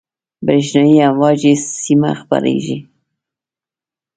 [0.45, 1.53] برېښنایي امواج بې
[1.83, 2.77] سیمه خپرېږي.